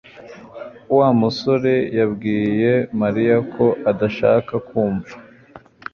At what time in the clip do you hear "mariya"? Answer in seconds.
3.01-3.37